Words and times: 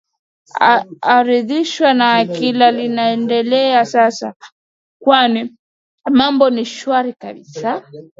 aridhishwa 1.01 1.93
na 1.93 2.25
kila 2.25 2.71
linaliendelea 2.71 3.85
sasa 3.85 4.33
kwani 5.01 5.55
mambo 6.11 6.49
ni 6.49 6.65
shwari 6.65 7.13
kabisa 7.13 7.83